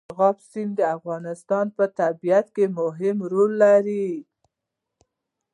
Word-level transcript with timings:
مورغاب 0.07 0.37
سیند 0.49 0.73
د 0.79 0.81
افغانستان 0.97 1.65
په 1.77 1.83
طبیعت 1.99 2.45
کې 2.55 2.65
مهم 2.79 3.17
رول 3.31 3.51
لري. 3.63 4.09